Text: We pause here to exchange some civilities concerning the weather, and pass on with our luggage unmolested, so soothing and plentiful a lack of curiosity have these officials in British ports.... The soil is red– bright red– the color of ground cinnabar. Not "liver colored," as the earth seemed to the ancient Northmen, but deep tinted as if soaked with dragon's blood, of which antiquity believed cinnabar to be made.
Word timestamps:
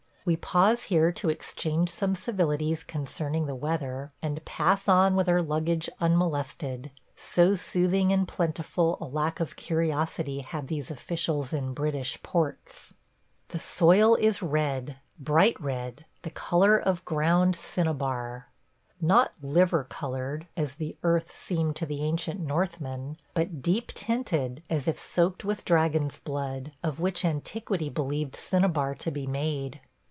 We 0.23 0.35
pause 0.35 0.83
here 0.83 1.11
to 1.13 1.31
exchange 1.31 1.89
some 1.89 2.13
civilities 2.13 2.83
concerning 2.83 3.47
the 3.47 3.55
weather, 3.55 4.11
and 4.21 4.45
pass 4.45 4.87
on 4.87 5.15
with 5.15 5.27
our 5.27 5.41
luggage 5.41 5.89
unmolested, 5.99 6.91
so 7.15 7.55
soothing 7.55 8.13
and 8.13 8.27
plentiful 8.27 8.99
a 9.01 9.05
lack 9.07 9.39
of 9.39 9.55
curiosity 9.55 10.41
have 10.41 10.67
these 10.67 10.91
officials 10.91 11.53
in 11.53 11.73
British 11.73 12.21
ports.... 12.21 12.93
The 13.47 13.57
soil 13.57 14.13
is 14.13 14.43
red– 14.43 14.97
bright 15.19 15.59
red– 15.59 16.05
the 16.21 16.29
color 16.29 16.77
of 16.77 17.03
ground 17.03 17.55
cinnabar. 17.55 18.51
Not 19.01 19.33
"liver 19.41 19.85
colored," 19.85 20.45
as 20.55 20.75
the 20.75 20.95
earth 21.01 21.35
seemed 21.35 21.75
to 21.77 21.87
the 21.87 22.03
ancient 22.03 22.39
Northmen, 22.39 23.17
but 23.33 23.63
deep 23.63 23.87
tinted 23.87 24.61
as 24.69 24.87
if 24.87 24.99
soaked 24.99 25.43
with 25.43 25.65
dragon's 25.65 26.19
blood, 26.19 26.73
of 26.83 26.99
which 26.99 27.25
antiquity 27.25 27.89
believed 27.89 28.35
cinnabar 28.35 28.93
to 28.93 29.09
be 29.09 29.25
made. 29.25 29.81